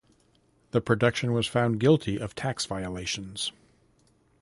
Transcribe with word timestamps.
The 0.71 0.81
production 0.81 1.31
was 1.31 1.45
found 1.45 1.79
guilty 1.79 2.17
of 2.17 2.33
tax 2.33 2.65
violations. 2.65 3.51